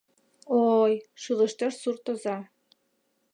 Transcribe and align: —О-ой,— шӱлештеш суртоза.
—О-ой,— 0.57 0.93
шӱлештеш 1.21 1.73
суртоза. 1.81 2.37